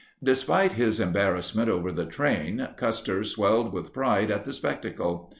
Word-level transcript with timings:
Despite 0.23 0.71
his 0.71 0.99
embarrassment 0.99 1.69
over 1.69 1.91
the 1.91 2.07
train, 2.07 2.69
Custer 2.75 3.23
swelled 3.23 3.71
with 3.71 3.93
pride 3.93 4.31
at 4.31 4.45
the 4.45 4.53
spectacle. 4.53 5.29